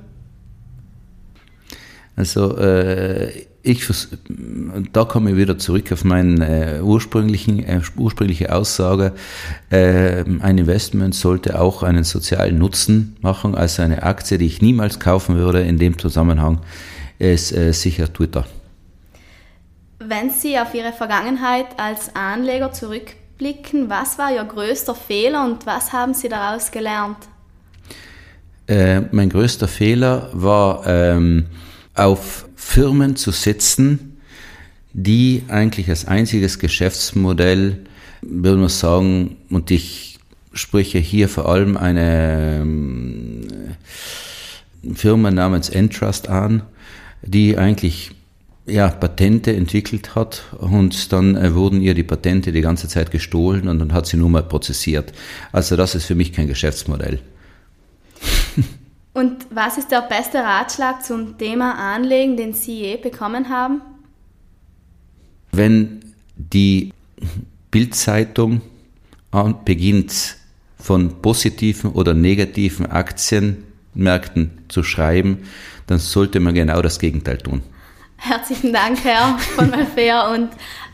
[2.17, 3.87] Also äh, ich,
[4.95, 9.13] da komme ich wieder zurück auf meine äh, ursprünglichen, äh, ursprüngliche Aussage.
[9.69, 13.55] Äh, ein Investment sollte auch einen sozialen Nutzen machen.
[13.55, 16.61] Also eine Aktie, die ich niemals kaufen würde in dem Zusammenhang,
[17.21, 18.47] ist äh, sicher Twitter.
[19.99, 25.93] Wenn Sie auf Ihre Vergangenheit als Anleger zurückblicken, was war Ihr größter Fehler und was
[25.93, 27.18] haben Sie daraus gelernt?
[28.66, 31.47] Äh, mein größter Fehler war, ähm,
[31.95, 34.21] auf Firmen zu setzen,
[34.93, 37.85] die eigentlich als einziges Geschäftsmodell,
[38.23, 40.18] würde man sagen, und ich
[40.53, 43.49] spreche hier vor allem eine ähm,
[44.95, 46.62] Firma namens Entrust an,
[47.23, 48.12] die eigentlich
[48.66, 53.68] ja, Patente entwickelt hat und dann äh, wurden ihr die Patente die ganze Zeit gestohlen
[53.68, 55.12] und dann hat sie nur mal prozessiert.
[55.53, 57.21] Also das ist für mich kein Geschäftsmodell.
[59.12, 63.83] Und was ist der beste Ratschlag zum Thema Anlegen, den Sie je bekommen haben?
[65.51, 66.01] Wenn
[66.37, 66.93] die
[67.73, 68.61] Bildzeitung
[69.64, 70.37] beginnt
[70.79, 75.39] von positiven oder negativen Aktienmärkten zu schreiben,
[75.91, 77.62] dann sollte man genau das Gegenteil tun.
[78.16, 80.51] Herzlichen Dank, Herr von Malfair, und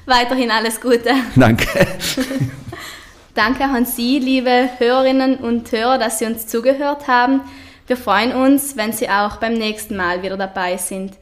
[0.06, 1.10] weiterhin alles Gute.
[1.34, 1.66] Danke.
[3.34, 7.42] Danke an Sie, liebe Hörerinnen und Hörer, dass Sie uns zugehört haben.
[7.86, 11.12] Wir freuen uns, wenn Sie auch beim nächsten Mal wieder dabei sind.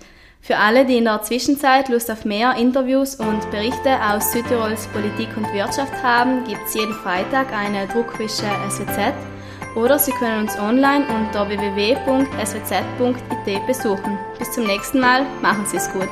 [0.41, 5.37] Für alle, die in der Zwischenzeit Lust auf mehr Interviews und Berichte aus Südtirols Politik
[5.37, 9.34] und Wirtschaft haben, gibt es jeden Freitag eine Druckfische SWZ
[9.75, 12.87] oder Sie können uns online unter www.swz.it
[13.67, 14.19] besuchen.
[14.39, 16.09] Bis zum nächsten Mal, machen Sie es gut.